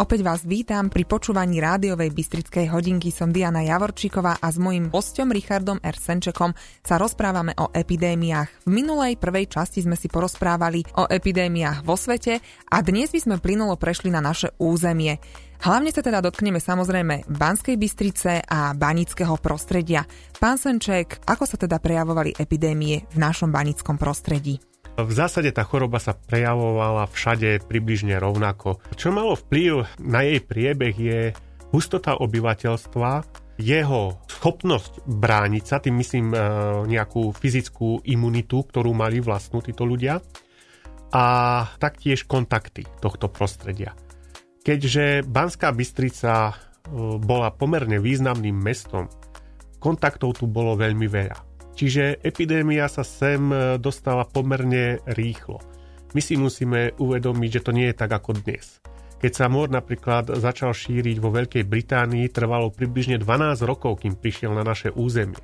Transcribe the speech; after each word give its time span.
Opäť 0.00 0.24
vás 0.24 0.48
vítam 0.48 0.88
pri 0.88 1.04
počúvaní 1.04 1.60
rádiovej 1.60 2.16
Bystrickej 2.16 2.72
hodinky. 2.72 3.12
Som 3.12 3.36
Diana 3.36 3.60
Javorčíková 3.60 4.40
a 4.40 4.48
s 4.48 4.56
mojím 4.56 4.88
hostom 4.88 5.28
Richardom 5.28 5.76
R. 5.76 5.92
Senčekom 5.92 6.56
sa 6.80 6.96
rozprávame 6.96 7.52
o 7.60 7.68
epidémiách. 7.68 8.64
V 8.64 8.70
minulej 8.72 9.20
prvej 9.20 9.52
časti 9.52 9.84
sme 9.84 10.00
si 10.00 10.08
porozprávali 10.08 10.88
o 10.96 11.04
epidémiách 11.04 11.84
vo 11.84 12.00
svete 12.00 12.40
a 12.72 12.80
dnes 12.80 13.12
by 13.12 13.20
sme 13.20 13.44
plynulo 13.44 13.76
prešli 13.76 14.08
na 14.08 14.24
naše 14.24 14.56
územie. 14.56 15.20
Hlavne 15.68 15.92
sa 15.92 16.00
teda 16.00 16.24
dotkneme 16.24 16.64
samozrejme 16.64 17.28
Banskej 17.28 17.76
Bystrice 17.76 18.40
a 18.40 18.72
banického 18.72 19.36
prostredia. 19.36 20.08
Pán 20.40 20.56
Senček, 20.56 21.28
ako 21.28 21.44
sa 21.44 21.60
teda 21.60 21.76
prejavovali 21.76 22.40
epidémie 22.40 23.04
v 23.04 23.16
našom 23.20 23.52
banickom 23.52 24.00
prostredí? 24.00 24.64
V 24.98 25.12
zásade 25.14 25.54
tá 25.54 25.62
choroba 25.62 26.02
sa 26.02 26.12
prejavovala 26.12 27.06
všade 27.06 27.64
približne 27.70 28.18
rovnako. 28.18 28.82
Čo 28.98 29.14
malo 29.14 29.38
vplyv 29.38 30.02
na 30.02 30.26
jej 30.26 30.40
priebeh 30.42 30.94
je 30.96 31.20
hustota 31.70 32.18
obyvateľstva, 32.18 33.10
jeho 33.60 34.16
schopnosť 34.26 35.04
brániť 35.04 35.64
sa, 35.64 35.78
tým 35.78 36.00
myslím 36.00 36.32
e, 36.32 36.36
nejakú 36.88 37.36
fyzickú 37.36 38.02
imunitu, 38.08 38.64
ktorú 38.64 38.96
mali 38.96 39.20
vlastnú 39.20 39.60
títo 39.60 39.84
ľudia, 39.84 40.18
a 41.10 41.24
taktiež 41.76 42.24
kontakty 42.24 42.86
tohto 43.02 43.26
prostredia. 43.26 43.98
Keďže 44.62 45.26
Banská 45.26 45.74
Bystrica 45.74 46.32
e, 46.48 46.54
bola 47.18 47.50
pomerne 47.52 47.98
významným 47.98 48.54
mestom, 48.54 49.10
kontaktov 49.82 50.38
tu 50.38 50.46
bolo 50.46 50.78
veľmi 50.78 51.06
veľa. 51.10 51.49
Čiže 51.80 52.20
epidémia 52.20 52.92
sa 52.92 53.00
sem 53.00 53.40
e, 53.48 53.80
dostala 53.80 54.28
pomerne 54.28 55.00
rýchlo. 55.16 55.64
My 56.12 56.20
si 56.20 56.36
musíme 56.36 56.92
uvedomiť, 57.00 57.50
že 57.56 57.64
to 57.64 57.72
nie 57.72 57.88
je 57.88 57.96
tak 57.96 58.12
ako 58.12 58.36
dnes. 58.36 58.84
Keď 59.16 59.32
sa 59.32 59.48
mor 59.48 59.72
napríklad 59.72 60.28
začal 60.28 60.76
šíriť 60.76 61.16
vo 61.16 61.32
Veľkej 61.32 61.64
Británii, 61.64 62.28
trvalo 62.28 62.68
približne 62.68 63.16
12 63.16 63.64
rokov, 63.64 64.04
kým 64.04 64.12
prišiel 64.12 64.52
na 64.52 64.60
naše 64.60 64.92
územie. 64.92 65.40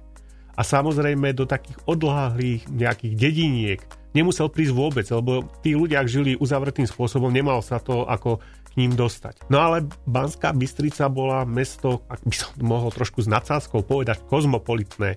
A 0.52 0.60
samozrejme 0.60 1.32
do 1.32 1.48
takých 1.48 1.80
odláhlých 1.88 2.68
nejakých 2.68 3.14
dediniek 3.16 3.80
nemusel 4.12 4.52
prísť 4.52 4.76
vôbec, 4.76 5.08
lebo 5.08 5.48
tí 5.64 5.72
ľudia, 5.72 6.04
ak 6.04 6.12
žili 6.12 6.36
uzavretým 6.36 6.84
spôsobom, 6.84 7.32
nemal 7.32 7.64
sa 7.64 7.80
to 7.80 8.04
ako 8.04 8.44
k 8.44 8.84
ním 8.84 8.92
dostať. 8.92 9.48
No 9.48 9.64
ale 9.64 9.88
Banská 10.04 10.52
Bystrica 10.52 11.08
bola 11.08 11.48
mesto, 11.48 12.04
ak 12.12 12.28
by 12.28 12.36
som 12.36 12.52
mohol 12.60 12.92
trošku 12.92 13.24
s 13.24 13.28
nadsázkou 13.28 13.88
povedať, 13.88 14.20
kozmopolitné 14.28 15.16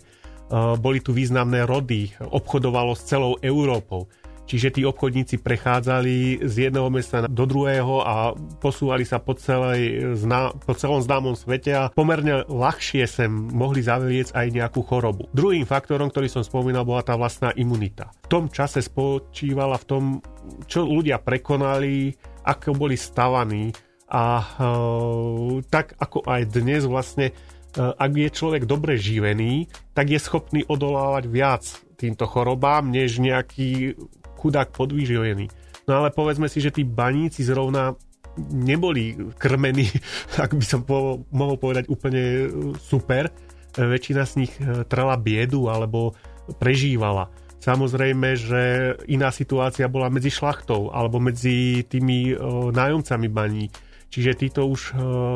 boli 0.82 1.00
tu 1.00 1.14
významné 1.14 1.66
rody, 1.70 2.10
obchodovalo 2.18 2.98
s 2.98 3.06
celou 3.06 3.38
Európou. 3.42 4.10
Čiže 4.50 4.74
tí 4.74 4.82
obchodníci 4.82 5.46
prechádzali 5.46 6.42
z 6.42 6.56
jedného 6.70 6.90
mesta 6.90 7.30
do 7.30 7.46
druhého 7.46 8.02
a 8.02 8.34
posúvali 8.58 9.06
sa 9.06 9.22
po, 9.22 9.38
celej, 9.38 10.02
po 10.66 10.74
celom 10.74 11.06
známom 11.06 11.38
svete 11.38 11.70
a 11.78 11.94
pomerne 11.94 12.50
ľahšie 12.50 13.06
sem 13.06 13.30
mohli 13.30 13.86
zavliecť 13.86 14.34
aj 14.34 14.48
nejakú 14.50 14.82
chorobu. 14.82 15.30
Druhým 15.38 15.70
faktorom, 15.70 16.10
ktorý 16.10 16.34
som 16.34 16.42
spomínal, 16.42 16.82
bola 16.82 17.06
tá 17.06 17.14
vlastná 17.14 17.54
imunita. 17.54 18.10
V 18.26 18.42
tom 18.42 18.50
čase 18.50 18.82
spočívala 18.82 19.78
v 19.78 19.86
tom, 19.86 20.04
čo 20.66 20.82
ľudia 20.82 21.22
prekonali, 21.22 22.18
ako 22.42 22.74
boli 22.74 22.98
stavaní 22.98 23.70
a 24.10 24.42
uh, 24.42 25.62
tak 25.70 25.94
ako 26.02 26.26
aj 26.26 26.42
dnes 26.50 26.90
vlastne 26.90 27.30
E, 27.30 27.59
ak 27.78 28.12
je 28.18 28.30
človek 28.34 28.66
dobre 28.66 28.98
živený, 28.98 29.70
tak 29.94 30.10
je 30.10 30.20
schopný 30.20 30.62
odolávať 30.66 31.24
viac 31.30 31.64
týmto 32.00 32.26
chorobám, 32.26 32.90
než 32.90 33.20
nejaký 33.20 34.00
chudák 34.40 34.72
podvýživený. 34.72 35.52
No 35.86 36.06
ale 36.06 36.10
povedzme 36.16 36.48
si, 36.48 36.64
že 36.64 36.72
tí 36.72 36.88
baníci 36.88 37.44
zrovna 37.44 37.94
neboli 38.40 39.18
krmení, 39.36 39.90
ak 40.44 40.56
by 40.56 40.66
som 40.66 40.82
po, 40.88 41.28
mohol 41.30 41.60
povedať 41.60 41.92
úplne 41.92 42.48
super. 42.80 43.30
E, 43.30 43.32
väčšina 43.84 44.24
z 44.24 44.34
nich 44.40 44.54
e, 44.58 44.88
trela 44.88 45.20
biedu 45.20 45.68
alebo 45.68 46.16
prežívala. 46.58 47.30
Samozrejme, 47.60 48.40
že 48.40 48.62
iná 49.12 49.36
situácia 49.36 49.92
bola 49.92 50.08
medzi 50.08 50.32
šlachtou 50.32 50.96
alebo 50.96 51.20
medzi 51.20 51.84
tými 51.84 52.32
nájomcami 52.72 53.28
baní 53.28 53.68
Čiže 54.10 54.38
títo 54.38 54.66
už 54.66 54.82
e, 54.90 54.94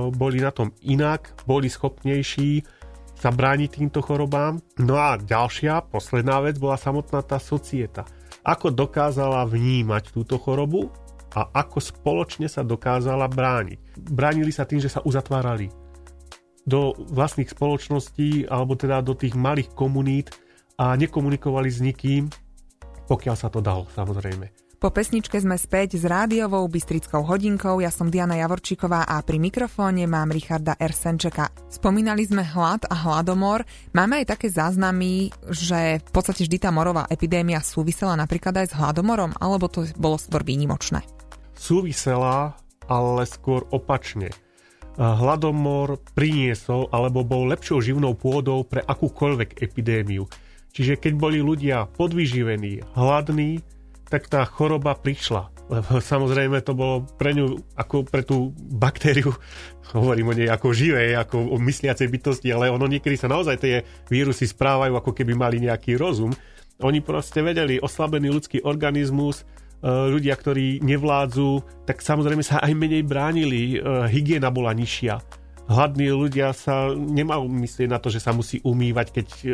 boli 0.10 0.42
na 0.42 0.50
tom 0.50 0.74
inak, 0.82 1.38
boli 1.46 1.70
schopnejší 1.70 2.66
sa 3.14 3.30
brániť 3.32 3.80
týmto 3.80 4.04
chorobám. 4.04 4.60
No 4.84 5.00
a 5.00 5.16
ďalšia, 5.16 5.88
posledná 5.88 6.44
vec 6.44 6.60
bola 6.60 6.76
samotná 6.76 7.24
tá 7.24 7.40
societa. 7.40 8.04
Ako 8.44 8.74
dokázala 8.74 9.48
vnímať 9.48 10.12
túto 10.12 10.36
chorobu 10.36 10.92
a 11.32 11.48
ako 11.56 11.80
spoločne 11.80 12.52
sa 12.52 12.68
dokázala 12.68 13.32
brániť. 13.32 13.96
Bránili 14.12 14.52
sa 14.52 14.68
tým, 14.68 14.84
že 14.84 14.92
sa 14.92 15.00
uzatvárali 15.06 15.72
do 16.68 16.96
vlastných 17.12 17.52
spoločností 17.52 18.48
alebo 18.48 18.76
teda 18.76 19.00
do 19.00 19.16
tých 19.16 19.36
malých 19.36 19.72
komunít 19.72 20.36
a 20.80 20.96
nekomunikovali 21.00 21.70
s 21.72 21.80
nikým, 21.80 22.28
pokiaľ 23.08 23.36
sa 23.36 23.48
to 23.48 23.60
dalo 23.64 23.88
samozrejme. 23.92 24.63
Po 24.84 24.92
pesničke 24.92 25.40
sme 25.40 25.56
späť 25.56 25.96
s 25.96 26.04
rádiovou 26.04 26.68
Bystrickou 26.68 27.24
hodinkou. 27.24 27.80
Ja 27.80 27.88
som 27.88 28.12
Diana 28.12 28.36
Javorčíková 28.36 29.08
a 29.08 29.24
pri 29.24 29.40
mikrofóne 29.40 30.04
mám 30.12 30.28
Richarda 30.28 30.76
R. 30.76 30.92
Senčeka. 30.92 31.56
Spomínali 31.72 32.28
sme 32.28 32.44
hlad 32.44 32.84
a 32.92 32.96
hladomor. 33.08 33.64
Máme 33.96 34.20
aj 34.20 34.36
také 34.36 34.52
záznamy, 34.52 35.32
že 35.48 36.04
v 36.04 36.12
podstate 36.12 36.44
vždy 36.44 36.68
tá 36.68 36.76
morová 36.76 37.08
epidémia 37.08 37.64
súvisela 37.64 38.20
napríklad 38.20 38.60
aj 38.60 38.68
s 38.68 38.74
hladomorom, 38.76 39.32
alebo 39.40 39.72
to 39.72 39.88
bolo 39.96 40.20
skôr 40.20 40.44
výnimočné? 40.44 41.00
Súvisela, 41.56 42.60
ale 42.84 43.24
skôr 43.24 43.64
opačne. 43.72 44.36
Hladomor 45.00 45.96
priniesol 46.12 46.92
alebo 46.92 47.24
bol 47.24 47.48
lepšou 47.48 47.80
živnou 47.80 48.20
pôdou 48.20 48.68
pre 48.68 48.84
akúkoľvek 48.84 49.64
epidémiu. 49.64 50.28
Čiže 50.76 51.00
keď 51.00 51.14
boli 51.16 51.40
ľudia 51.40 51.88
podvyživení, 51.96 52.84
hladní, 53.00 53.64
tak 54.14 54.30
tá 54.30 54.46
choroba 54.46 54.94
prišla. 54.94 55.50
Lebo 55.74 55.98
samozrejme 55.98 56.62
to 56.62 56.78
bolo 56.78 57.02
pre 57.18 57.34
ňu, 57.34 57.58
ako 57.74 58.06
pre 58.06 58.22
tú 58.22 58.54
baktériu, 58.54 59.34
hovorím 59.98 60.30
o 60.30 60.38
nej 60.38 60.54
ako 60.54 60.70
živej, 60.70 61.18
ako 61.18 61.50
o 61.50 61.58
mysliacej 61.58 62.06
bytosti, 62.14 62.54
ale 62.54 62.70
ono 62.70 62.86
niekedy 62.86 63.18
sa 63.18 63.26
naozaj 63.26 63.58
tie 63.58 63.82
vírusy 64.06 64.46
správajú, 64.46 64.94
ako 64.94 65.18
keby 65.18 65.34
mali 65.34 65.66
nejaký 65.66 65.98
rozum. 65.98 66.30
Oni 66.86 67.02
proste 67.02 67.42
vedeli, 67.42 67.82
oslabený 67.82 68.30
ľudský 68.30 68.62
organizmus, 68.62 69.42
e, 69.42 69.90
ľudia, 69.90 70.38
ktorí 70.38 70.86
nevládzu, 70.86 71.66
tak 71.90 72.06
samozrejme 72.06 72.46
sa 72.46 72.62
aj 72.62 72.74
menej 72.78 73.02
bránili, 73.02 73.78
e, 73.78 74.08
hygiena 74.14 74.54
bola 74.54 74.78
nižšia. 74.78 75.42
Hladní 75.64 76.12
ľudia 76.12 76.52
sa 76.54 76.92
nemajú 76.92 77.50
myslieť 77.50 77.90
na 77.90 77.98
to, 77.98 78.12
že 78.14 78.20
sa 78.20 78.36
musí 78.36 78.60
umývať, 78.62 79.08
keď 79.16 79.28
e, 79.42 79.50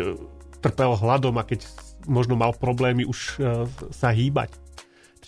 trpel 0.59 0.99
hladom 0.99 1.37
a 1.39 1.47
keď 1.47 1.63
možno 2.09 2.35
mal 2.35 2.57
problémy 2.57 3.05
už 3.05 3.19
e, 3.37 3.69
sa 3.93 4.09
hýbať. 4.09 4.57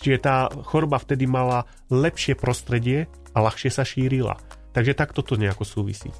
Čiže 0.02 0.18
tá 0.18 0.50
choroba 0.66 0.98
vtedy 0.98 1.30
mala 1.30 1.64
lepšie 1.86 2.34
prostredie 2.34 3.06
a 3.32 3.38
ľahšie 3.38 3.70
sa 3.70 3.86
šírila. 3.86 4.34
Takže 4.74 4.98
takto 4.98 5.22
to 5.22 5.38
nejako 5.38 5.62
súvisí. 5.62 6.10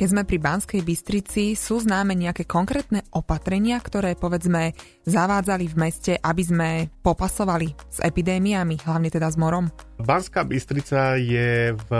Keď 0.00 0.08
sme 0.16 0.24
pri 0.24 0.40
Banskej 0.40 0.80
Bystrici, 0.80 1.52
sú 1.52 1.76
známe 1.76 2.16
nejaké 2.16 2.48
konkrétne 2.48 3.04
opatrenia, 3.12 3.76
ktoré 3.76 4.16
povedzme 4.16 4.72
zavádzali 5.04 5.68
v 5.68 5.76
meste, 5.76 6.12
aby 6.16 6.40
sme 6.40 6.68
popasovali 7.04 7.68
s 7.84 8.00
epidémiami, 8.00 8.80
hlavne 8.80 9.12
teda 9.12 9.28
s 9.28 9.36
morom? 9.36 9.68
Banská 10.00 10.48
Bystrica 10.48 11.20
je 11.20 11.76
v 11.76 11.90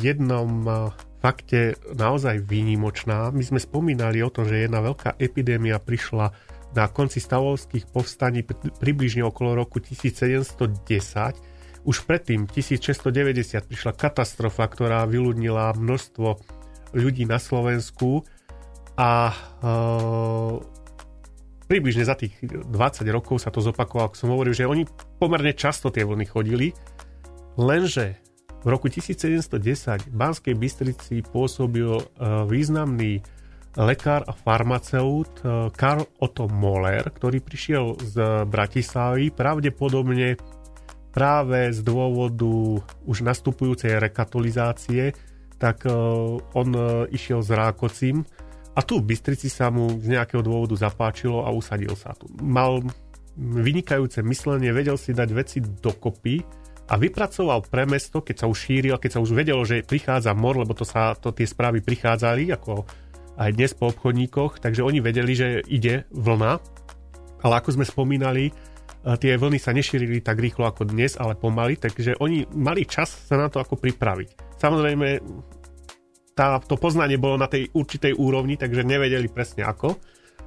jednom 0.00 0.64
e, 0.64 0.72
fakte 1.20 1.76
naozaj 1.92 2.40
výnimočná. 2.40 3.28
My 3.36 3.44
sme 3.44 3.60
spomínali 3.60 4.24
o 4.24 4.32
tom, 4.32 4.48
že 4.48 4.64
jedna 4.64 4.80
veľká 4.80 5.20
epidémia 5.20 5.76
prišla 5.76 6.32
na 6.74 6.86
konci 6.86 7.18
stavovských 7.18 7.90
povstaní 7.90 8.46
približne 8.78 9.26
okolo 9.26 9.58
roku 9.58 9.82
1710. 9.82 10.70
Už 11.82 11.96
predtým, 12.04 12.44
1690, 12.46 13.64
prišla 13.66 13.92
katastrofa, 13.96 14.68
ktorá 14.68 15.08
vyľudnila 15.08 15.74
množstvo 15.74 16.28
ľudí 16.92 17.24
na 17.24 17.40
Slovensku 17.40 18.22
a 19.00 19.32
e, 19.32 19.34
približne 21.70 22.04
za 22.04 22.18
tých 22.18 22.36
20 22.42 22.70
rokov 23.14 23.40
sa 23.40 23.48
to 23.48 23.64
zopakovalo, 23.64 24.10
ako 24.10 24.16
som 24.18 24.34
hovoril, 24.34 24.52
že 24.52 24.68
oni 24.68 24.84
pomerne 25.16 25.56
často 25.56 25.88
tie 25.88 26.04
vlny 26.04 26.26
chodili, 26.28 26.74
lenže 27.56 28.20
v 28.60 28.66
roku 28.68 28.92
1710 28.92 30.12
v 30.12 30.14
Banskej 30.14 30.52
Bystrici 30.52 31.24
pôsobil 31.24 31.96
e, 31.96 32.04
významný 32.44 33.24
lekár 33.78 34.26
a 34.26 34.32
farmaceut 34.34 35.30
eh, 35.44 35.70
Karl 35.70 36.02
Otto 36.18 36.50
Moller, 36.50 37.06
ktorý 37.06 37.38
prišiel 37.38 37.94
z 38.02 38.46
Bratislavy, 38.48 39.30
pravdepodobne 39.30 40.34
práve 41.10 41.74
z 41.74 41.82
dôvodu 41.82 42.82
už 43.06 43.26
nastupujúcej 43.26 43.98
rekatolizácie, 43.98 45.14
tak 45.58 45.86
eh, 45.86 45.94
on 46.54 46.68
eh, 46.74 47.14
išiel 47.14 47.46
s 47.46 47.50
Rákocim 47.54 48.26
a 48.74 48.80
tu 48.82 49.02
v 49.02 49.14
Bystrici 49.14 49.50
sa 49.50 49.70
mu 49.70 49.98
z 49.98 50.18
nejakého 50.18 50.42
dôvodu 50.42 50.74
zapáčilo 50.78 51.42
a 51.46 51.50
usadil 51.50 51.94
sa 51.94 52.14
tu. 52.14 52.30
Mal 52.42 52.82
vynikajúce 53.38 54.22
myslenie, 54.26 54.74
vedel 54.74 54.98
si 54.98 55.14
dať 55.14 55.28
veci 55.30 55.58
dokopy 55.62 56.42
a 56.90 56.98
vypracoval 56.98 57.70
pre 57.70 57.86
mesto, 57.86 58.18
keď 58.18 58.36
sa 58.42 58.46
už 58.50 58.58
šíril, 58.58 58.98
keď 58.98 59.10
sa 59.14 59.22
už 59.22 59.30
vedelo, 59.30 59.62
že 59.62 59.86
prichádza 59.86 60.34
mor, 60.34 60.58
lebo 60.58 60.74
to 60.74 60.82
sa, 60.82 61.14
to 61.14 61.30
tie 61.30 61.46
správy 61.46 61.82
prichádzali, 61.82 62.50
ako 62.50 62.82
aj 63.40 63.50
dnes 63.56 63.72
po 63.72 63.88
obchodníkoch, 63.88 64.60
takže 64.60 64.84
oni 64.84 65.00
vedeli, 65.00 65.32
že 65.32 65.64
ide 65.64 66.04
vlna, 66.12 66.60
ale 67.40 67.54
ako 67.56 67.80
sme 67.80 67.88
spomínali, 67.88 68.52
e, 68.52 68.52
tie 69.16 69.40
vlny 69.40 69.56
sa 69.56 69.72
nešírili 69.72 70.20
tak 70.20 70.36
rýchlo 70.36 70.68
ako 70.68 70.84
dnes, 70.92 71.16
ale 71.16 71.32
pomaly, 71.32 71.80
takže 71.80 72.20
oni 72.20 72.44
mali 72.52 72.84
čas 72.84 73.08
sa 73.08 73.40
na 73.40 73.48
to 73.48 73.56
ako 73.64 73.80
pripraviť. 73.80 74.60
Samozrejme, 74.60 75.24
tá, 76.36 76.60
to 76.60 76.76
poznanie 76.76 77.16
bolo 77.16 77.40
na 77.40 77.48
tej 77.48 77.72
určitej 77.72 78.12
úrovni, 78.12 78.60
takže 78.60 78.84
nevedeli 78.84 79.32
presne 79.32 79.64
ako. 79.64 79.96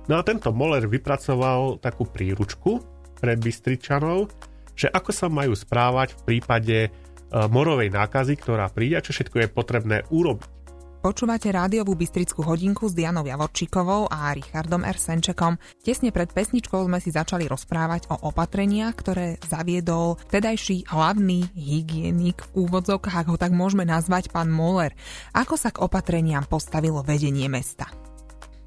No 0.06 0.22
a 0.22 0.22
tento 0.22 0.54
Moller 0.54 0.86
vypracoval 0.86 1.82
takú 1.82 2.06
príručku 2.06 2.78
pre 3.18 3.34
Bystričanov, 3.34 4.30
že 4.78 4.86
ako 4.90 5.10
sa 5.10 5.34
majú 5.34 5.58
správať 5.58 6.14
v 6.14 6.22
prípade 6.30 6.78
e, 6.86 6.90
morovej 7.34 7.90
nákazy, 7.90 8.38
ktorá 8.38 8.70
príde 8.70 9.02
a 9.02 9.06
čo 9.06 9.18
všetko 9.18 9.38
je 9.42 9.50
potrebné 9.50 9.98
urobiť. 10.14 10.63
Počúvate 11.04 11.52
rádiovú 11.52 12.00
Bystrickú 12.00 12.48
hodinku 12.48 12.88
s 12.88 12.96
Dianou 12.96 13.28
Javorčíkovou 13.28 14.08
a 14.08 14.32
Richardom 14.32 14.88
R. 14.88 14.96
Senčekom. 14.96 15.60
Tesne 15.84 16.16
pred 16.16 16.32
pesničkou 16.32 16.80
sme 16.88 17.04
si 17.04 17.12
začali 17.12 17.44
rozprávať 17.44 18.08
o 18.08 18.32
opatreniach, 18.32 18.96
ktoré 18.96 19.36
zaviedol 19.44 20.16
vtedajší 20.32 20.88
hlavný 20.88 21.52
hygienik 21.60 22.48
v 22.48 22.52
úvodzovkách, 22.56 23.20
ak 23.20 23.28
ho 23.28 23.36
tak 23.36 23.52
môžeme 23.52 23.84
nazvať, 23.84 24.32
pán 24.32 24.48
Moller. 24.48 24.96
Ako 25.36 25.60
sa 25.60 25.76
k 25.76 25.84
opatreniam 25.84 26.48
postavilo 26.48 27.04
vedenie 27.04 27.52
mesta? 27.52 27.92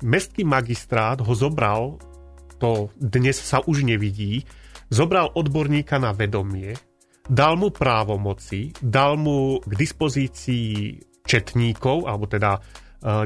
Mestský 0.04 0.44
magistrát 0.44 1.16
ho 1.24 1.32
zobral, 1.32 1.96
to 2.60 2.92
dnes 3.00 3.40
sa 3.40 3.64
už 3.64 3.88
nevidí, 3.88 4.44
zobral 4.92 5.32
odborníka 5.32 5.96
na 5.96 6.12
vedomie, 6.12 6.76
dal 7.32 7.56
mu 7.56 7.72
právomoci, 7.72 8.76
dal 8.84 9.16
mu 9.16 9.56
k 9.64 9.72
dispozícii 9.72 11.00
četníkov, 11.26 12.06
alebo 12.06 12.30
teda 12.30 12.56
e, 12.56 12.60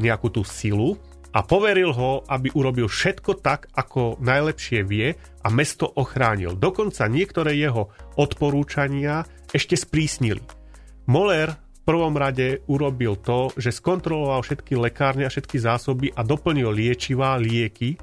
nejakú 0.01 0.33
tú 0.33 0.43
silu 0.43 0.97
a 1.31 1.47
poveril 1.47 1.95
ho, 1.95 2.27
aby 2.27 2.51
urobil 2.59 2.91
všetko 2.91 3.39
tak, 3.39 3.71
ako 3.79 4.19
najlepšie 4.19 4.83
vie 4.83 5.15
a 5.15 5.49
mesto 5.53 5.87
ochránil. 5.87 6.59
Dokonca 6.59 7.07
niektoré 7.07 7.55
jeho 7.55 7.95
odporúčania 8.19 9.23
ešte 9.55 9.79
sprísnili. 9.79 10.43
Moller 11.07 11.55
v 11.55 11.81
prvom 11.87 12.15
rade 12.19 12.67
urobil 12.67 13.19
to, 13.23 13.55
že 13.55 13.71
skontroloval 13.71 14.43
všetky 14.43 14.75
lekárne 14.75 15.27
a 15.27 15.33
všetky 15.33 15.57
zásoby 15.63 16.11
a 16.11 16.27
doplnil 16.27 16.75
liečivá, 16.75 17.39
lieky. 17.39 17.95
E, 17.95 17.99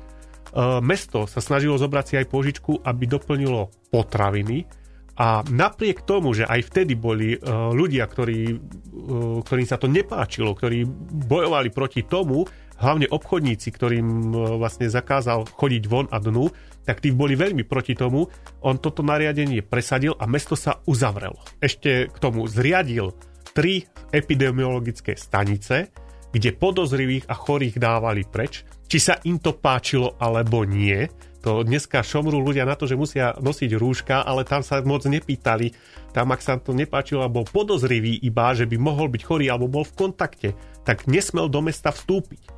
mesto 0.80 1.28
sa 1.28 1.44
snažilo 1.44 1.76
zobrať 1.76 2.06
si 2.08 2.14
aj 2.16 2.32
požičku, 2.32 2.72
aby 2.88 3.04
doplnilo 3.12 3.92
potraviny 3.92 4.87
a 5.18 5.42
napriek 5.50 6.06
tomu, 6.06 6.38
že 6.38 6.46
aj 6.46 6.70
vtedy 6.70 6.94
boli 6.94 7.34
uh, 7.34 7.74
ľudia, 7.74 8.06
ktorí, 8.06 8.54
uh, 8.54 9.42
ktorým 9.42 9.68
sa 9.68 9.82
to 9.82 9.90
nepáčilo, 9.90 10.54
ktorí 10.54 10.86
bojovali 11.26 11.74
proti 11.74 12.06
tomu, 12.06 12.46
hlavne 12.78 13.10
obchodníci, 13.10 13.74
ktorým 13.74 14.08
uh, 14.30 14.62
vlastne 14.62 14.86
zakázal 14.86 15.50
chodiť 15.50 15.84
von 15.90 16.06
a 16.14 16.22
dnu, 16.22 16.54
tak 16.86 17.02
tí 17.02 17.10
boli 17.10 17.34
veľmi 17.34 17.66
proti 17.66 17.98
tomu. 17.98 18.30
On 18.62 18.78
toto 18.78 19.02
nariadenie 19.02 19.66
presadil 19.66 20.14
a 20.16 20.30
mesto 20.30 20.54
sa 20.54 20.86
uzavrelo. 20.86 21.42
Ešte 21.58 22.14
k 22.14 22.18
tomu 22.22 22.46
zriadil 22.46 23.12
tri 23.58 23.90
epidemiologické 24.14 25.18
stanice, 25.18 25.90
kde 26.30 26.54
podozrivých 26.54 27.26
a 27.26 27.34
chorých 27.34 27.82
dávali 27.82 28.22
preč, 28.30 28.62
či 28.86 29.02
sa 29.02 29.18
im 29.26 29.42
to 29.42 29.58
páčilo 29.58 30.14
alebo 30.22 30.62
nie 30.62 31.10
to 31.42 31.62
dneska 31.62 32.02
šomrú 32.02 32.42
ľudia 32.42 32.66
na 32.66 32.74
to, 32.74 32.90
že 32.90 32.98
musia 32.98 33.38
nosiť 33.38 33.72
rúška, 33.78 34.26
ale 34.26 34.42
tam 34.42 34.66
sa 34.66 34.82
moc 34.82 35.06
nepýtali. 35.06 35.72
Tam, 36.12 36.34
ak 36.34 36.42
sa 36.42 36.58
to 36.58 36.74
nepáčilo 36.74 37.24
bol 37.30 37.46
podozrivý 37.46 38.18
iba, 38.26 38.58
že 38.58 38.66
by 38.66 38.78
mohol 38.82 39.08
byť 39.14 39.22
chorý 39.22 39.46
alebo 39.54 39.70
bol 39.70 39.86
v 39.86 39.96
kontakte, 39.96 40.50
tak 40.82 41.06
nesmel 41.06 41.46
do 41.46 41.62
mesta 41.62 41.94
vstúpiť. 41.94 42.50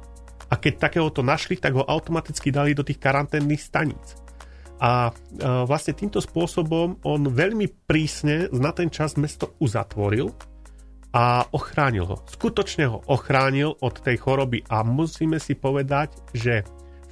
A 0.50 0.58
keď 0.58 0.90
takéhoto 0.90 1.22
našli, 1.22 1.60
tak 1.60 1.78
ho 1.78 1.86
automaticky 1.86 2.50
dali 2.50 2.74
do 2.74 2.82
tých 2.82 2.98
karanténnych 2.98 3.62
staníc. 3.62 4.18
A 4.80 5.12
e, 5.12 5.44
vlastne 5.68 5.92
týmto 5.94 6.24
spôsobom 6.24 7.04
on 7.04 7.22
veľmi 7.28 7.68
prísne 7.86 8.48
na 8.56 8.72
ten 8.72 8.88
čas 8.88 9.20
mesto 9.20 9.60
uzatvoril 9.60 10.32
a 11.12 11.44
ochránil 11.52 12.06
ho. 12.08 12.18
Skutočne 12.32 12.88
ho 12.88 13.04
ochránil 13.12 13.76
od 13.76 13.96
tej 14.00 14.18
choroby 14.24 14.64
a 14.72 14.82
musíme 14.88 15.38
si 15.38 15.58
povedať, 15.58 16.16
že 16.32 16.64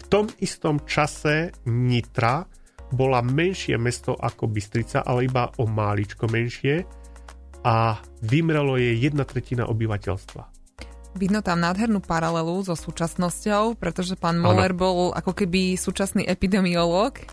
tom 0.08 0.32
istom 0.40 0.82
čase 0.88 1.52
Nitra 1.68 2.48
bola 2.96 3.20
menšie 3.20 3.76
mesto 3.76 4.16
ako 4.16 4.48
Bystrica, 4.48 5.04
ale 5.04 5.28
iba 5.28 5.52
o 5.60 5.68
máličko 5.68 6.32
menšie 6.32 6.88
a 7.68 8.00
vymrelo 8.24 8.80
je 8.80 8.96
jedna 8.96 9.28
tretina 9.28 9.68
obyvateľstva. 9.68 10.44
Vidno 11.18 11.42
tam 11.42 11.60
nádhernú 11.60 12.00
paralelu 12.00 12.62
so 12.64 12.78
súčasnosťou, 12.78 13.76
pretože 13.76 14.16
pán 14.16 14.38
Moller 14.38 14.72
ano. 14.72 14.80
bol 14.80 15.00
ako 15.12 15.34
keby 15.34 15.76
súčasný 15.76 16.24
epidemiológ 16.30 17.26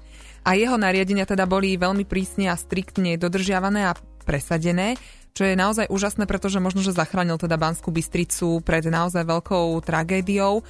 a 0.42 0.56
jeho 0.56 0.74
nariadenia 0.74 1.28
teda 1.28 1.44
boli 1.44 1.76
veľmi 1.76 2.08
prísne 2.08 2.48
a 2.50 2.56
striktne 2.56 3.20
dodržiavané 3.20 3.92
a 3.92 3.96
presadené, 4.24 4.96
čo 5.36 5.44
je 5.44 5.58
naozaj 5.58 5.90
úžasné, 5.92 6.24
pretože 6.24 6.62
možno, 6.62 6.80
že 6.80 6.96
zachránil 6.96 7.36
teda 7.36 7.60
Banskú 7.60 7.92
Bystricu 7.92 8.64
pred 8.64 8.86
naozaj 8.88 9.26
veľkou 9.26 9.76
tragédiou. 9.84 10.64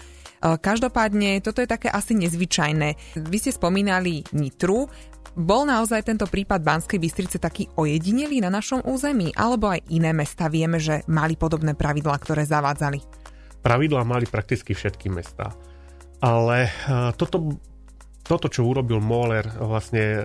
Každopádne, 0.44 1.40
toto 1.40 1.64
je 1.64 1.68
také 1.72 1.88
asi 1.88 2.12
nezvyčajné. 2.12 3.16
Vy 3.16 3.36
ste 3.40 3.48
spomínali 3.48 4.20
Nitru, 4.36 4.84
bol 5.34 5.64
naozaj 5.64 6.04
tento 6.04 6.28
prípad 6.28 6.60
Banskej 6.60 7.00
Bystrice 7.00 7.40
taký 7.40 7.66
ojedinelý 7.80 8.44
na 8.44 8.52
našom 8.52 8.84
území, 8.84 9.32
alebo 9.34 9.72
aj 9.72 9.88
iné 9.88 10.12
mesta 10.12 10.52
vieme, 10.52 10.76
že 10.76 11.02
mali 11.08 11.34
podobné 11.34 11.72
pravidlá, 11.72 12.20
ktoré 12.20 12.44
zavádzali? 12.44 13.00
Pravidlá 13.64 14.04
mali 14.04 14.28
prakticky 14.28 14.76
všetky 14.76 15.08
mesta. 15.08 15.56
Ale 16.20 16.68
toto, 17.16 17.56
toto 18.20 18.46
čo 18.52 18.68
urobil 18.68 19.00
Moller, 19.00 19.48
vlastne 19.58 20.22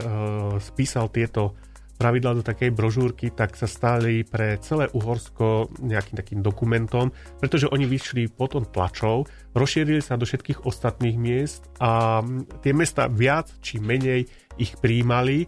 spísal 0.59 1.07
tieto 1.15 1.55
pravidla 1.99 2.39
do 2.39 2.43
takej 2.47 2.71
brožúrky, 2.71 3.35
tak 3.35 3.59
sa 3.59 3.67
stali 3.67 4.23
pre 4.23 4.55
celé 4.63 4.87
Uhorsko 4.95 5.67
nejakým 5.83 6.15
takým 6.15 6.39
dokumentom, 6.39 7.11
pretože 7.43 7.67
oni 7.67 7.83
vyšli 7.83 8.31
potom 8.31 8.63
tlačov, 8.63 9.27
rozšírili 9.51 9.99
sa 9.99 10.15
do 10.15 10.23
všetkých 10.23 10.63
ostatných 10.63 11.19
miest 11.19 11.67
a 11.83 12.23
tie 12.63 12.71
mesta 12.71 13.11
viac 13.11 13.51
či 13.59 13.83
menej 13.83 14.31
ich 14.55 14.79
príjmali 14.79 15.43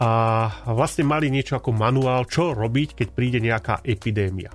a 0.00 0.48
vlastne 0.72 1.04
mali 1.04 1.28
niečo 1.28 1.60
ako 1.60 1.76
manuál, 1.76 2.24
čo 2.24 2.56
robiť, 2.56 3.04
keď 3.04 3.08
príde 3.12 3.38
nejaká 3.44 3.84
epidémia. 3.84 4.48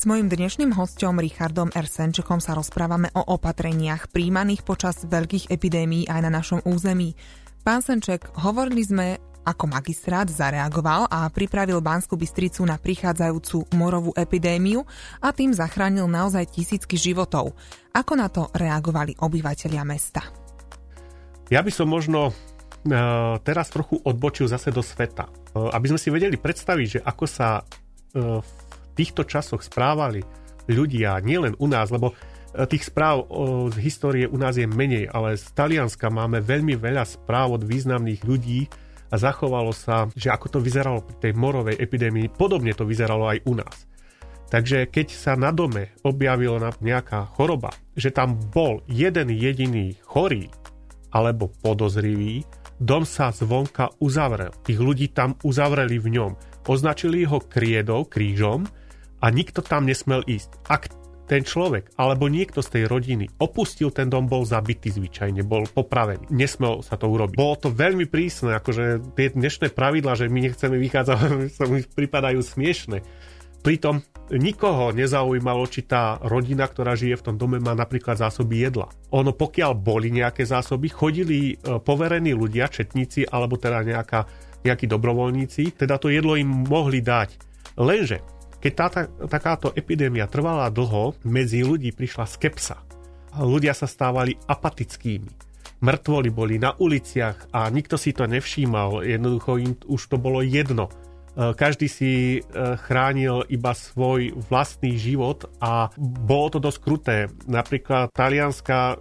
S 0.00 0.08
mojim 0.08 0.32
dnešným 0.32 0.74
hostom 0.74 1.20
Richardom 1.20 1.70
R. 1.76 1.84
Senčekom 1.84 2.40
sa 2.40 2.56
rozprávame 2.56 3.12
o 3.12 3.22
opatreniach 3.36 4.08
príjmaných 4.10 4.64
počas 4.64 5.04
veľkých 5.04 5.52
epidémií 5.52 6.08
aj 6.08 6.20
na 6.24 6.30
našom 6.32 6.64
území. 6.64 7.14
Pán 7.60 7.84
Senček, 7.84 8.32
hovorili 8.40 8.80
sme 8.80 9.20
ako 9.44 9.64
magistrát 9.66 10.28
zareagoval 10.28 11.08
a 11.08 11.28
pripravil 11.32 11.80
Banskú 11.80 12.16
Bystricu 12.16 12.62
na 12.68 12.76
prichádzajúcu 12.76 13.72
morovú 13.74 14.12
epidémiu 14.12 14.84
a 15.18 15.32
tým 15.32 15.56
zachránil 15.56 16.04
naozaj 16.04 16.48
tisícky 16.52 17.00
životov. 17.00 17.56
Ako 17.96 18.12
na 18.14 18.28
to 18.28 18.52
reagovali 18.52 19.16
obyvateľia 19.18 19.82
mesta? 19.82 20.22
Ja 21.50 21.66
by 21.66 21.72
som 21.74 21.90
možno 21.90 22.30
e, 22.30 22.32
teraz 23.42 23.74
trochu 23.74 23.98
odbočil 24.06 24.46
zase 24.46 24.70
do 24.70 24.84
sveta. 24.84 25.26
E, 25.26 25.32
aby 25.74 25.86
sme 25.90 25.98
si 25.98 26.14
vedeli 26.14 26.38
predstaviť, 26.38 26.86
že 26.86 27.00
ako 27.02 27.24
sa 27.26 27.58
e, 27.58 27.62
v 28.38 28.50
týchto 28.94 29.26
časoch 29.26 29.66
správali 29.66 30.22
ľudia, 30.70 31.18
nielen 31.24 31.58
u 31.58 31.66
nás, 31.66 31.90
lebo 31.90 32.14
tých 32.50 32.90
správ 32.90 33.30
z 33.70 33.76
histórie 33.78 34.26
u 34.26 34.34
nás 34.34 34.58
je 34.58 34.66
menej, 34.66 35.06
ale 35.06 35.38
z 35.38 35.54
Talianska 35.54 36.10
máme 36.10 36.42
veľmi 36.42 36.74
veľa 36.74 37.06
správ 37.06 37.54
od 37.54 37.62
významných 37.62 38.26
ľudí, 38.26 38.66
a 39.10 39.14
zachovalo 39.18 39.74
sa, 39.74 40.06
že 40.14 40.30
ako 40.30 40.46
to 40.56 40.58
vyzeralo 40.62 41.02
pri 41.02 41.28
tej 41.28 41.32
morovej 41.34 41.76
epidémii, 41.76 42.30
podobne 42.30 42.70
to 42.72 42.86
vyzeralo 42.86 43.26
aj 43.26 43.42
u 43.44 43.58
nás. 43.58 43.90
Takže 44.50 44.90
keď 44.90 45.14
sa 45.14 45.38
na 45.38 45.54
dome 45.54 45.94
objavila 46.02 46.74
nejaká 46.82 47.30
choroba, 47.38 47.70
že 47.94 48.10
tam 48.10 48.34
bol 48.34 48.82
jeden 48.90 49.30
jediný 49.30 49.94
chorý 50.02 50.50
alebo 51.14 51.50
podozrivý, 51.62 52.42
dom 52.82 53.06
sa 53.06 53.30
zvonka 53.30 53.94
uzavrel. 54.02 54.50
Tých 54.66 54.78
ľudí 54.78 55.06
tam 55.14 55.38
uzavreli 55.46 56.02
v 56.02 56.18
ňom. 56.18 56.32
Označili 56.70 57.26
ho 57.26 57.42
kriedou, 57.42 58.06
krížom 58.06 58.62
a 59.22 59.26
nikto 59.30 59.58
tam 59.58 59.90
nesmel 59.90 60.22
ísť. 60.26 60.50
Ak 60.70 60.90
ten 61.30 61.46
človek 61.46 61.94
alebo 61.94 62.26
niekto 62.26 62.58
z 62.58 62.74
tej 62.74 62.84
rodiny 62.90 63.30
opustil 63.38 63.94
ten 63.94 64.10
dom, 64.10 64.26
bol 64.26 64.42
zabitý 64.42 64.90
zvyčajne, 64.90 65.46
bol 65.46 65.62
popravený. 65.70 66.26
Nesmel 66.34 66.82
sa 66.82 66.98
to 66.98 67.06
urobiť. 67.06 67.38
Bolo 67.38 67.54
to 67.54 67.68
veľmi 67.70 68.10
prísne, 68.10 68.58
akože 68.58 69.14
tie 69.14 69.30
dnešné 69.30 69.70
pravidla, 69.70 70.18
že 70.18 70.26
my 70.26 70.50
nechceme 70.50 70.74
vychádzať, 70.74 71.18
sa 71.56 71.64
mi 71.70 71.86
pripadajú 71.86 72.42
smiešne. 72.42 73.06
Pritom 73.62 74.02
nikoho 74.34 74.90
nezaujímalo, 74.90 75.68
či 75.70 75.86
tá 75.86 76.18
rodina, 76.26 76.66
ktorá 76.66 76.98
žije 76.98 77.20
v 77.20 77.26
tom 77.30 77.36
dome, 77.38 77.62
má 77.62 77.76
napríklad 77.76 78.18
zásoby 78.18 78.66
jedla. 78.66 78.90
Ono, 79.14 79.30
pokiaľ 79.30 79.72
boli 79.76 80.10
nejaké 80.10 80.48
zásoby, 80.48 80.88
chodili 80.88 81.38
e, 81.54 81.54
poverení 81.82 82.32
ľudia, 82.32 82.72
četníci, 82.72 83.26
alebo 83.28 83.60
teda 83.60 83.84
nejaká 83.84 84.26
nejakí 84.60 84.84
dobrovoľníci, 84.88 85.76
teda 85.76 85.96
to 85.96 86.12
jedlo 86.12 86.36
im 86.36 86.68
mohli 86.68 87.00
dať. 87.00 87.36
Lenže, 87.80 88.20
keď 88.60 88.72
tá, 88.76 88.86
takáto 89.26 89.72
epidémia 89.72 90.28
trvala 90.28 90.68
dlho, 90.68 91.16
medzi 91.24 91.64
ľudí 91.64 91.90
prišla 91.96 92.28
skepsa. 92.28 92.84
Ľudia 93.40 93.72
sa 93.72 93.88
stávali 93.88 94.36
apatickými. 94.36 95.48
Mŕtvoli 95.80 96.28
boli 96.28 96.60
na 96.60 96.76
uliciach 96.76 97.56
a 97.56 97.72
nikto 97.72 97.96
si 97.96 98.12
to 98.12 98.28
nevšímal. 98.28 99.00
Jednoducho 99.00 99.56
im 99.56 99.72
už 99.88 100.12
to 100.12 100.20
bolo 100.20 100.44
jedno 100.44 100.92
E, 101.30 101.54
každý 101.54 101.86
si 101.86 102.12
e, 102.12 102.40
chránil 102.76 103.46
iba 103.46 103.70
svoj 103.70 104.34
vlastný 104.50 104.98
život 104.98 105.46
a 105.62 105.88
bolo 105.98 106.46
to 106.50 106.58
dosť 106.58 106.78
kruté. 106.82 107.18
Napríklad 107.46 108.10
Talianska 108.10 108.98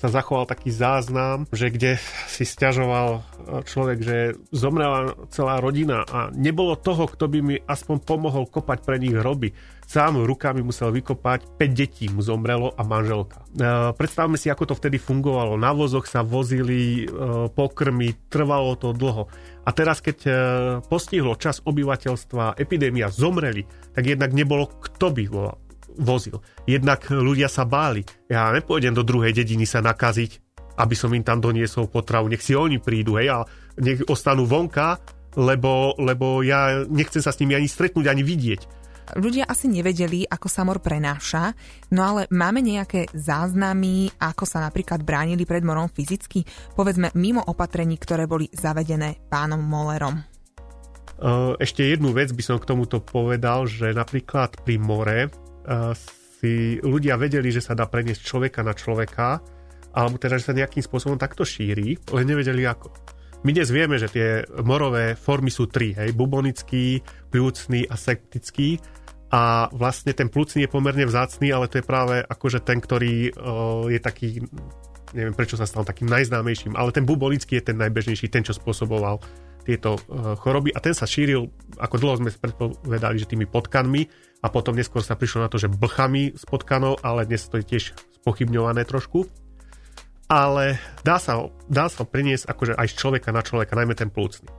sa 0.00 0.08
zachoval 0.10 0.48
taký 0.48 0.70
záznam, 0.70 1.48
že 1.50 1.72
kde 1.72 1.98
si 2.28 2.44
stiažoval 2.46 3.22
človek, 3.64 3.98
že 4.02 4.18
zomrela 4.54 5.14
celá 5.32 5.58
rodina 5.58 6.06
a 6.06 6.30
nebolo 6.32 6.78
toho, 6.78 7.08
kto 7.10 7.26
by 7.28 7.38
mi 7.42 7.56
aspoň 7.58 7.96
pomohol 8.02 8.44
kopať 8.46 8.78
pre 8.84 8.96
nich 9.02 9.14
hroby. 9.14 9.52
Sám 9.82 10.24
rukami 10.24 10.64
musel 10.64 10.88
vykopať, 10.88 11.60
5 11.60 11.68
detí 11.76 12.08
mu 12.08 12.24
zomrelo 12.24 12.72
a 12.72 12.80
manželka. 12.80 13.44
E, 13.52 13.92
predstavme 13.92 14.40
si, 14.40 14.48
ako 14.48 14.72
to 14.72 14.78
vtedy 14.78 14.96
fungovalo. 14.96 15.60
Na 15.60 15.76
vozoch 15.76 16.08
sa 16.08 16.24
vozili 16.24 17.04
e, 17.04 17.06
pokrmy, 17.52 18.32
trvalo 18.32 18.72
to 18.80 18.96
dlho. 18.96 19.28
A 19.68 19.70
teraz, 19.76 20.00
keď 20.00 20.18
e, 20.24 20.32
postihlo 20.88 21.36
čas 21.36 21.60
obyvateľstva, 21.60 22.56
epidémia, 22.56 23.12
zomreli, 23.12 23.68
tak 23.92 24.08
jednak 24.08 24.32
nebolo 24.32 24.64
kto 24.80 25.12
by 25.12 25.24
vozil. 25.98 26.40
Jednak 26.64 27.08
ľudia 27.10 27.50
sa 27.50 27.66
báli. 27.68 28.06
Ja 28.30 28.52
nepôjdem 28.52 28.96
do 28.96 29.04
druhej 29.04 29.32
dediny 29.36 29.66
sa 29.66 29.80
nakaziť, 29.84 30.40
aby 30.80 30.94
som 30.96 31.12
im 31.12 31.24
tam 31.24 31.40
doniesol 31.40 31.90
potravu. 31.90 32.32
Nech 32.32 32.40
si 32.40 32.56
oni 32.56 32.80
prídu, 32.80 33.20
hej, 33.20 33.28
a 33.28 33.44
nech 33.80 34.04
ostanú 34.08 34.48
vonka, 34.48 34.96
lebo, 35.36 35.96
lebo 35.96 36.44
ja 36.44 36.84
nechcem 36.88 37.20
sa 37.24 37.32
s 37.32 37.40
nimi 37.40 37.56
ani 37.56 37.68
stretnúť, 37.68 38.08
ani 38.08 38.24
vidieť. 38.24 38.84
Ľudia 39.12 39.44
asi 39.44 39.68
nevedeli, 39.68 40.24
ako 40.24 40.48
sa 40.48 40.64
mor 40.64 40.80
prenáša, 40.80 41.52
no 41.92 42.00
ale 42.06 42.30
máme 42.32 42.64
nejaké 42.64 43.10
záznamy, 43.12 44.08
ako 44.16 44.46
sa 44.46 44.62
napríklad 44.64 45.04
bránili 45.04 45.44
pred 45.44 45.60
morom 45.60 45.90
fyzicky, 45.90 46.46
povedzme 46.72 47.12
mimo 47.18 47.42
opatrení, 47.44 47.98
ktoré 48.00 48.24
boli 48.24 48.48
zavedené 48.54 49.20
pánom 49.28 49.60
Mollerom. 49.60 50.16
Ešte 51.60 51.86
jednu 51.86 52.14
vec 52.14 52.32
by 52.32 52.42
som 52.46 52.56
k 52.56 52.66
tomuto 52.66 53.04
povedal, 53.04 53.68
že 53.68 53.92
napríklad 53.92 54.62
pri 54.64 54.80
more 54.80 55.28
si 56.42 56.82
ľudia 56.82 57.14
vedeli, 57.14 57.54
že 57.54 57.62
sa 57.62 57.78
dá 57.78 57.86
preniesť 57.86 58.22
človeka 58.22 58.66
na 58.66 58.74
človeka, 58.74 59.38
alebo 59.92 60.16
teda, 60.16 60.40
že 60.40 60.50
sa 60.50 60.56
nejakým 60.56 60.82
spôsobom 60.82 61.20
takto 61.20 61.44
šíri, 61.46 62.00
len 62.10 62.24
nevedeli 62.26 62.64
ako. 62.66 62.90
My 63.42 63.50
dnes 63.50 63.74
vieme, 63.74 63.98
že 63.98 64.06
tie 64.06 64.46
morové 64.62 65.18
formy 65.18 65.50
sú 65.50 65.66
tri, 65.66 65.90
hej, 65.98 66.14
bubonický, 66.14 67.02
plúcný 67.30 67.90
a 67.90 67.98
septický 67.98 68.78
a 69.34 69.66
vlastne 69.74 70.14
ten 70.14 70.30
plúcný 70.30 70.66
je 70.66 70.70
pomerne 70.70 71.02
vzácný, 71.02 71.50
ale 71.50 71.66
to 71.66 71.82
je 71.82 71.84
práve 71.86 72.22
akože 72.22 72.62
ten, 72.62 72.78
ktorý 72.78 73.34
o, 73.34 73.90
je 73.90 73.98
taký, 73.98 74.46
neviem 75.10 75.34
prečo 75.34 75.58
sa 75.58 75.66
stal 75.66 75.82
takým 75.82 76.06
najznámejším, 76.06 76.78
ale 76.78 76.94
ten 76.94 77.02
bubonický 77.02 77.58
je 77.58 77.74
ten 77.74 77.78
najbežnejší, 77.82 78.30
ten, 78.30 78.46
čo 78.46 78.54
spôsoboval 78.54 79.18
tieto 79.62 79.96
o, 79.96 80.34
choroby 80.36 80.74
a 80.74 80.82
ten 80.82 80.92
sa 80.92 81.06
šíril, 81.06 81.46
ako 81.78 81.94
dlho 81.96 82.18
sme 82.18 82.30
predpovedali, 82.34 83.16
že 83.22 83.30
tými 83.30 83.46
potkanmi, 83.46 84.10
a 84.42 84.50
potom 84.50 84.74
neskôr 84.74 85.06
sa 85.06 85.14
prišlo 85.14 85.46
na 85.46 85.48
to, 85.48 85.56
že 85.62 85.70
blchami 85.70 86.34
s 86.34 86.42
potkanou, 86.42 86.98
ale 86.98 87.30
dnes 87.30 87.46
to 87.46 87.62
je 87.62 87.78
tiež 87.78 87.84
spochybňované 88.22 88.82
trošku. 88.82 89.30
Ale 90.26 90.82
dá 91.06 91.22
sa, 91.22 91.46
dá 91.70 91.86
sa 91.86 92.02
priniesť 92.02 92.50
akože 92.50 92.72
aj 92.74 92.88
z 92.90 92.94
človeka 92.98 93.30
na 93.30 93.46
človeka, 93.46 93.78
najmä 93.78 93.94
ten 93.94 94.10
plúcny. 94.10 94.50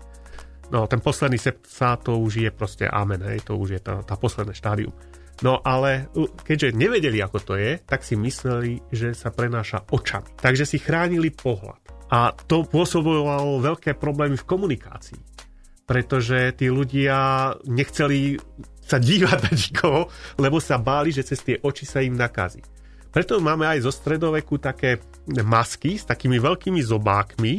No, 0.71 0.87
ten 0.87 1.03
posledný 1.03 1.35
sepsa, 1.35 1.99
to 1.99 2.15
už 2.15 2.47
je 2.47 2.51
proste 2.53 2.87
amen, 2.87 3.19
hej, 3.27 3.43
to 3.43 3.59
už 3.59 3.69
je 3.75 3.81
tá, 3.83 3.99
tá 4.07 4.15
posledné 4.15 4.55
štádium. 4.55 4.95
No 5.43 5.59
ale 5.59 6.07
keďže 6.47 6.77
nevedeli, 6.77 7.19
ako 7.19 7.39
to 7.43 7.53
je, 7.59 7.81
tak 7.83 8.05
si 8.05 8.15
mysleli, 8.15 8.79
že 8.93 9.11
sa 9.11 9.33
prenáša 9.33 9.83
očami. 9.91 10.39
Takže 10.39 10.63
si 10.63 10.77
chránili 10.79 11.33
pohľad. 11.33 12.02
A 12.13 12.29
to 12.29 12.61
pôsobovalo 12.69 13.57
veľké 13.57 13.97
problémy 13.97 14.37
v 14.37 14.45
komunikácii. 14.45 15.17
Pretože 15.89 16.53
tí 16.53 16.69
ľudia 16.69 17.49
nechceli 17.65 18.37
sa 18.85 19.01
dívať 19.01 19.37
na 19.41 19.51
nikoho, 19.51 20.01
lebo 20.37 20.61
sa 20.61 20.77
báli, 20.77 21.09
že 21.09 21.25
cez 21.25 21.41
tie 21.41 21.57
oči 21.57 21.89
sa 21.89 22.05
im 22.05 22.13
nakazí. 22.13 22.61
Preto 23.09 23.41
máme 23.41 23.65
aj 23.65 23.85
zo 23.85 23.91
stredoveku 23.93 24.61
také 24.61 25.01
masky 25.41 25.97
s 25.97 26.05
takými 26.05 26.37
veľkými 26.37 26.81
zobákmi 26.81 27.53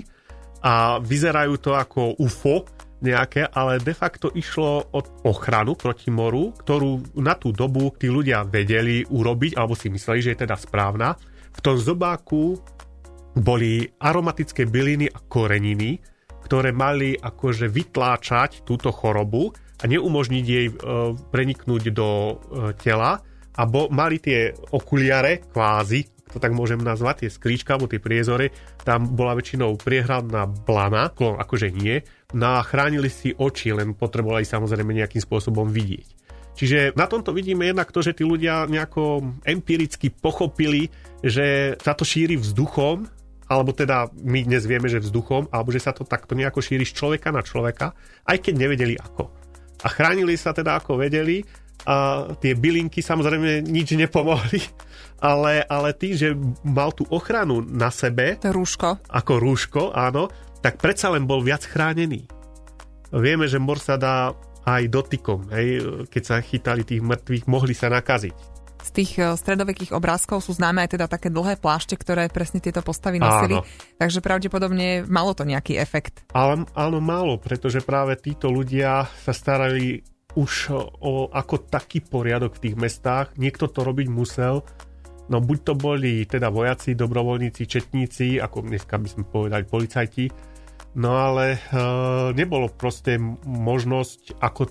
a 0.67 0.99
vyzerajú 1.03 1.55
to 1.59 1.75
ako 1.75 2.19
UFO 2.19 2.67
nejaké, 3.05 3.47
ale 3.53 3.79
de 3.79 3.93
facto 3.93 4.33
išlo 4.33 4.91
o 4.91 5.01
ochranu 5.29 5.77
proti 5.77 6.09
moru, 6.09 6.57
ktorú 6.57 7.21
na 7.21 7.37
tú 7.37 7.53
dobu 7.53 7.93
tí 7.95 8.09
ľudia 8.09 8.43
vedeli 8.49 9.05
urobiť, 9.05 9.61
alebo 9.61 9.77
si 9.77 9.93
mysleli, 9.93 10.25
že 10.25 10.33
je 10.35 10.43
teda 10.49 10.57
správna. 10.57 11.15
V 11.55 11.61
tom 11.63 11.77
zobáku 11.79 12.59
boli 13.35 13.87
aromatické 13.99 14.67
byliny 14.71 15.11
a 15.11 15.19
koreniny, 15.19 15.99
ktoré 16.45 16.71
mali 16.71 17.17
akože 17.17 17.67
vytláčať 17.73 18.63
túto 18.69 18.93
chorobu 18.93 19.51
a 19.81 19.85
neumožniť 19.89 20.45
jej 20.45 20.67
e, 20.71 20.75
preniknúť 21.33 21.83
do 21.91 22.09
e, 22.09 22.35
tela 22.79 23.19
a 23.55 23.63
bo, 23.65 23.89
mali 23.91 24.21
tie 24.21 24.53
okuliare, 24.75 25.47
kvázi, 25.51 26.15
to 26.31 26.43
tak 26.43 26.51
môžem 26.51 26.83
nazvať, 26.83 27.27
tie 27.27 27.31
skríčka 27.31 27.79
alebo 27.79 27.87
tie 27.87 28.03
priezory, 28.03 28.51
tam 28.83 29.15
bola 29.15 29.39
väčšinou 29.39 29.79
priehradná 29.79 30.51
blana, 30.51 31.15
akože 31.15 31.71
nie, 31.71 32.03
no 32.35 32.59
a 32.59 32.67
chránili 32.67 33.07
si 33.07 33.31
oči, 33.31 33.71
len 33.71 33.95
potrebovali 33.95 34.43
samozrejme 34.43 34.91
nejakým 34.91 35.23
spôsobom 35.23 35.71
vidieť. 35.71 36.25
Čiže 36.55 36.95
na 36.95 37.11
tomto 37.11 37.35
vidíme 37.35 37.67
jednak 37.67 37.91
to, 37.91 37.99
že 37.99 38.15
tí 38.15 38.23
ľudia 38.23 38.71
nejako 38.71 39.23
empiricky 39.43 40.11
pochopili, 40.11 40.87
že 41.19 41.75
sa 41.83 41.99
to 41.99 42.07
šíri 42.07 42.39
vzduchom, 42.39 43.11
alebo 43.55 43.71
teda 43.71 44.11
my 44.19 44.43
dnes 44.43 44.67
vieme, 44.67 44.91
že 44.91 44.99
vzduchom, 44.99 45.55
alebo 45.55 45.71
že 45.71 45.79
sa 45.79 45.95
to 45.95 46.03
takto 46.03 46.35
nejako 46.35 46.59
šíri 46.59 46.83
z 46.83 46.99
človeka 46.99 47.31
na 47.31 47.47
človeka, 47.47 47.95
aj 48.27 48.43
keď 48.43 48.55
nevedeli 48.59 48.99
ako 48.99 49.45
a 49.85 49.89
chránili 49.93 50.35
sa 50.41 50.57
teda 50.57 50.81
ako 50.81 50.97
vedeli 50.97 51.45
a 51.85 52.27
tie 52.41 52.57
bylinky 52.57 53.05
samozrejme 53.05 53.61
nič 53.69 53.93
nepomohli, 53.93 54.65
ale, 55.21 55.61
ale 55.69 55.93
tým, 55.93 56.15
že 56.17 56.29
mal 56.65 56.97
tú 56.97 57.05
ochranu 57.13 57.61
na 57.61 57.93
sebe, 57.93 58.41
rúško. 58.41 59.05
ako 59.05 59.33
rúško, 59.37 59.83
áno, 59.93 60.33
tak 60.65 60.81
predsa 60.81 61.13
len 61.13 61.29
bol 61.29 61.45
viac 61.45 61.61
chránený. 61.69 62.25
Vieme, 63.15 63.47
že 63.47 63.61
mor 63.61 63.79
sa 63.79 64.01
dá 64.01 64.33
aj 64.65 64.89
dotykom, 64.89 65.53
hej, 65.53 65.69
keď 66.09 66.23
sa 66.25 66.41
chytali 66.41 66.89
tých 66.89 67.05
mŕtvych, 67.05 67.45
mohli 67.53 67.77
sa 67.77 67.93
nakaziť 67.93 68.54
z 68.85 68.91
tých 68.93 69.13
eh, 69.17 69.33
stredovekých 69.33 69.97
obrázkov 69.97 70.45
sú 70.45 70.53
známe 70.53 70.85
aj 70.85 71.01
teda 71.01 71.07
také 71.09 71.33
dlhé 71.33 71.57
plášte, 71.57 71.97
ktoré 71.97 72.29
presne 72.29 72.61
tieto 72.61 72.85
postavy 72.85 73.17
nosili, 73.17 73.59
áno. 73.59 73.65
takže 73.97 74.21
pravdepodobne 74.21 75.09
malo 75.09 75.33
to 75.33 75.49
nejaký 75.49 75.81
efekt. 75.81 76.29
Ale, 76.37 76.69
áno, 76.77 76.99
málo, 77.01 77.41
pretože 77.41 77.81
práve 77.81 78.21
títo 78.21 78.53
ľudia 78.53 79.09
sa 79.25 79.33
starali 79.33 80.05
už 80.35 80.75
o 81.01 81.31
ako 81.31 81.71
taký 81.71 82.03
poriadok 82.03 82.59
v 82.59 82.63
tých 82.69 82.77
mestách. 82.77 83.39
Niekto 83.39 83.71
to 83.71 83.87
robiť 83.87 84.11
musel, 84.11 84.67
no 85.31 85.39
buď 85.39 85.59
to 85.63 85.75
boli 85.79 86.27
teda 86.27 86.51
vojaci, 86.51 86.99
dobrovoľníci, 86.99 87.63
četníci, 87.65 88.43
ako 88.43 88.67
dneska 88.67 88.99
by 88.99 89.09
sme 89.09 89.25
povedali 89.25 89.65
policajti, 89.65 90.27
no 90.99 91.15
ale 91.15 91.55
e, 91.55 91.59
nebolo 92.35 92.67
proste 92.75 93.15
možnosť, 93.47 94.43
ako 94.43 94.63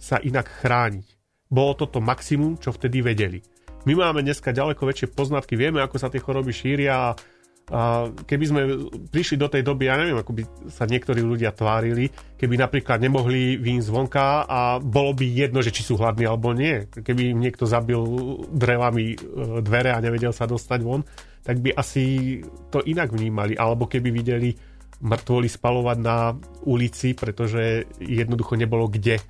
sa 0.00 0.16
inak 0.24 0.48
chrániť. 0.48 1.06
Bolo 1.50 1.76
toto 1.76 2.00
maximum, 2.00 2.56
čo 2.56 2.72
vtedy 2.72 3.04
vedeli. 3.04 3.42
My 3.88 3.96
máme 3.96 4.20
dneska 4.20 4.52
ďaleko 4.52 4.84
väčšie 4.84 5.08
poznatky, 5.16 5.56
vieme, 5.56 5.80
ako 5.80 5.96
sa 5.96 6.12
tie 6.12 6.20
choroby 6.20 6.52
šíria 6.52 7.16
a 7.70 8.10
keby 8.10 8.44
sme 8.44 8.62
prišli 9.14 9.38
do 9.38 9.46
tej 9.46 9.62
doby, 9.62 9.86
ja 9.86 9.94
neviem, 9.94 10.18
ako 10.18 10.34
by 10.34 10.42
sa 10.74 10.90
niektorí 10.90 11.22
ľudia 11.22 11.54
tvárili, 11.54 12.10
keby 12.34 12.58
napríklad 12.58 12.98
nemohli 12.98 13.62
výjsť 13.62 13.86
zvonka 13.86 14.42
a 14.42 14.82
bolo 14.82 15.14
by 15.14 15.22
jedno, 15.22 15.62
že 15.62 15.70
či 15.70 15.86
sú 15.86 15.94
hladní 15.94 16.26
alebo 16.26 16.50
nie. 16.50 16.90
Keby 16.90 17.30
im 17.30 17.38
niekto 17.38 17.70
zabil 17.70 18.02
drevami 18.50 19.14
e, 19.14 19.16
dvere 19.62 19.94
a 19.94 20.02
nevedel 20.02 20.34
sa 20.34 20.50
dostať 20.50 20.80
von, 20.82 21.06
tak 21.46 21.62
by 21.62 21.70
asi 21.78 22.36
to 22.74 22.82
inak 22.82 23.14
vnímali. 23.14 23.54
Alebo 23.54 23.86
keby 23.86 24.10
videli 24.10 24.50
mŕtvoli 25.00 25.46
spalovať 25.46 25.98
na 26.02 26.34
ulici, 26.66 27.14
pretože 27.14 27.86
jednoducho 28.02 28.58
nebolo 28.58 28.90
kde 28.90 29.22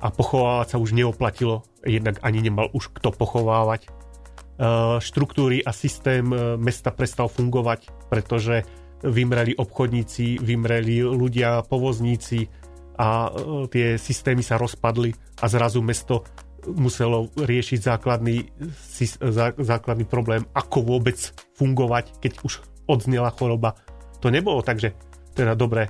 a 0.00 0.08
pochovávať 0.08 0.74
sa 0.74 0.80
už 0.80 0.96
neoplatilo, 0.96 1.62
jednak 1.84 2.16
ani 2.24 2.40
nemal 2.40 2.72
už 2.72 2.96
kto 2.96 3.12
pochovávať. 3.12 3.86
E, 3.86 3.88
štruktúry 5.00 5.60
a 5.64 5.72
systém 5.76 6.24
e, 6.32 6.56
mesta 6.56 6.92
prestal 6.92 7.28
fungovať, 7.28 8.08
pretože 8.08 8.64
vymreli 9.00 9.56
obchodníci, 9.56 10.40
vymreli 10.40 11.00
ľudia, 11.00 11.64
povozníci 11.64 12.48
a 12.96 13.28
e, 13.28 13.30
tie 13.72 13.86
systémy 13.96 14.40
sa 14.40 14.56
rozpadli 14.56 15.12
a 15.40 15.48
zrazu 15.48 15.84
mesto 15.84 16.24
muselo 16.60 17.32
riešiť 17.40 17.80
základný, 17.80 18.52
základný 19.64 20.04
problém, 20.04 20.44
ako 20.52 20.84
vôbec 20.84 21.16
fungovať, 21.56 22.20
keď 22.20 22.44
už 22.44 22.60
odznela 22.84 23.32
choroba. 23.32 23.80
To 24.20 24.28
nebolo 24.28 24.60
tak, 24.60 24.76
že 24.76 24.92
teda 25.32 25.56
dobre, 25.56 25.88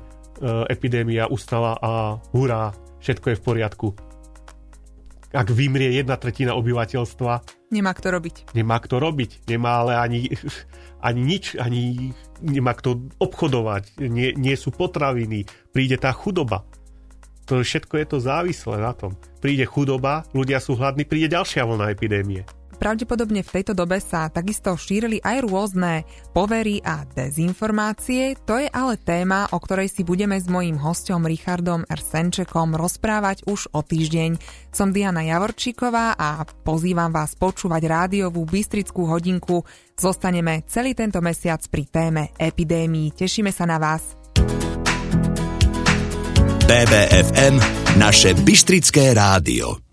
epidémia 0.70 1.26
ustala 1.26 1.74
a 1.74 2.22
hurá, 2.30 2.70
všetko 3.00 3.26
je 3.32 3.36
v 3.36 3.44
poriadku. 3.44 3.88
Ak 5.30 5.46
vymrie 5.54 5.94
jedna 5.94 6.18
tretina 6.18 6.58
obyvateľstva, 6.58 7.60
Nemá 7.70 7.94
kto 7.94 8.10
robiť. 8.10 8.50
Nemá 8.58 8.82
kto 8.82 8.98
robiť. 8.98 9.46
Nemá 9.46 9.86
ale 9.86 9.94
ani, 9.94 10.20
ani 11.06 11.20
nič, 11.22 11.54
ani 11.54 12.10
nemá 12.42 12.74
kto 12.74 13.14
obchodovať. 13.22 14.02
Nie, 14.10 14.34
nie 14.34 14.58
sú 14.58 14.74
potraviny. 14.74 15.46
Príde 15.70 15.94
tá 15.94 16.10
chudoba. 16.10 16.66
To 17.46 17.62
všetko 17.62 17.94
je 17.98 18.06
to 18.10 18.18
závislé 18.18 18.82
na 18.82 18.90
tom. 18.94 19.14
Príde 19.38 19.66
chudoba, 19.66 20.26
ľudia 20.34 20.58
sú 20.58 20.78
hladní, 20.78 21.06
príde 21.06 21.34
ďalšia 21.34 21.66
vlna 21.66 21.90
epidémie. 21.94 22.46
Pravdepodobne 22.80 23.44
v 23.44 23.52
tejto 23.60 23.76
dobe 23.76 24.00
sa 24.00 24.32
takisto 24.32 24.72
šírili 24.72 25.20
aj 25.20 25.44
rôzne 25.44 26.08
povery 26.32 26.80
a 26.80 27.04
dezinformácie. 27.04 28.40
To 28.48 28.56
je 28.56 28.72
ale 28.72 28.96
téma, 28.96 29.52
o 29.52 29.60
ktorej 29.60 29.92
si 29.92 30.00
budeme 30.00 30.40
s 30.40 30.48
mojím 30.48 30.80
hostom 30.80 31.28
Richardom 31.28 31.84
R. 31.84 32.00
Senčekom 32.00 32.72
rozprávať 32.72 33.44
už 33.44 33.76
o 33.76 33.84
týždeň. 33.84 34.40
Som 34.72 34.96
Diana 34.96 35.20
Javorčíková 35.20 36.16
a 36.16 36.40
pozývam 36.64 37.12
vás 37.12 37.36
počúvať 37.36 37.84
rádiovú 37.84 38.48
Bystrickú 38.48 39.04
hodinku. 39.04 39.60
Zostaneme 39.92 40.64
celý 40.64 40.96
tento 40.96 41.20
mesiac 41.20 41.60
pri 41.68 41.84
téme 41.84 42.22
epidémii. 42.40 43.12
Tešíme 43.12 43.52
sa 43.52 43.68
na 43.68 43.76
vás. 43.76 44.16
BBFM, 46.64 47.60
naše 48.00 48.32
Bystrické 48.40 49.12
rádio. 49.12 49.89